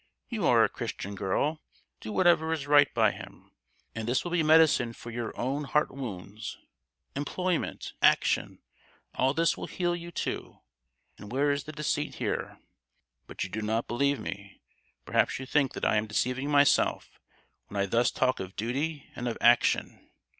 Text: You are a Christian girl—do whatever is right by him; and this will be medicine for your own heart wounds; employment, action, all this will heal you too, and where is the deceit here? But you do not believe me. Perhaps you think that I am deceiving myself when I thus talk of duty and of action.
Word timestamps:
You 0.29 0.47
are 0.47 0.63
a 0.63 0.67
Christian 0.67 1.13
girl—do 1.13 2.11
whatever 2.11 2.51
is 2.51 2.65
right 2.65 2.91
by 2.91 3.11
him; 3.11 3.51
and 3.93 4.07
this 4.07 4.23
will 4.23 4.31
be 4.31 4.41
medicine 4.41 4.93
for 4.93 5.11
your 5.11 5.31
own 5.39 5.65
heart 5.65 5.91
wounds; 5.91 6.57
employment, 7.15 7.93
action, 8.01 8.63
all 9.13 9.35
this 9.35 9.55
will 9.55 9.67
heal 9.67 9.95
you 9.95 10.09
too, 10.09 10.57
and 11.19 11.31
where 11.31 11.51
is 11.51 11.65
the 11.65 11.71
deceit 11.71 12.15
here? 12.15 12.57
But 13.27 13.43
you 13.43 13.49
do 13.51 13.61
not 13.61 13.87
believe 13.87 14.19
me. 14.19 14.61
Perhaps 15.05 15.37
you 15.37 15.45
think 15.45 15.73
that 15.73 15.85
I 15.85 15.97
am 15.97 16.07
deceiving 16.07 16.49
myself 16.49 17.19
when 17.67 17.79
I 17.79 17.85
thus 17.85 18.09
talk 18.09 18.39
of 18.39 18.55
duty 18.55 19.05
and 19.15 19.27
of 19.27 19.37
action. 19.39 20.09